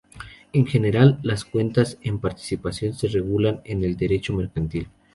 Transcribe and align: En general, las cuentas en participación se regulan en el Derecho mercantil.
En 0.51 0.65
general, 0.65 1.19
las 1.21 1.45
cuentas 1.45 1.99
en 2.01 2.17
participación 2.17 2.95
se 2.95 3.07
regulan 3.07 3.61
en 3.65 3.83
el 3.83 3.97
Derecho 3.97 4.33
mercantil. 4.33 4.87